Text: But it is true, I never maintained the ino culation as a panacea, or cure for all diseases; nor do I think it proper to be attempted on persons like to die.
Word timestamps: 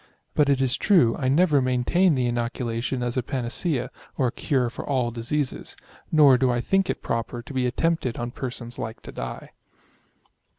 But 0.33 0.49
it 0.49 0.61
is 0.61 0.77
true, 0.77 1.15
I 1.15 1.27
never 1.27 1.61
maintained 1.61 2.17
the 2.17 2.25
ino 2.25 2.45
culation 2.47 3.03
as 3.03 3.17
a 3.17 3.21
panacea, 3.21 3.91
or 4.17 4.31
cure 4.31 4.71
for 4.71 4.83
all 4.83 5.11
diseases; 5.11 5.77
nor 6.11 6.39
do 6.39 6.49
I 6.49 6.59
think 6.59 6.89
it 6.89 7.03
proper 7.03 7.43
to 7.43 7.53
be 7.53 7.67
attempted 7.67 8.17
on 8.17 8.31
persons 8.31 8.79
like 8.79 9.01
to 9.03 9.11
die. 9.11 9.51